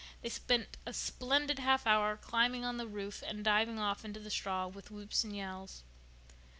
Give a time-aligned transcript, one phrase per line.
[0.23, 4.31] They spent a splendid half hour climbing on the roof and diving off into the
[4.31, 5.83] straw with whoops and yells.